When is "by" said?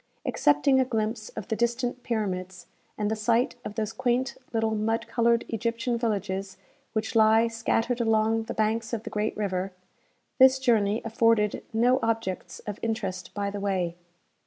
13.35-13.51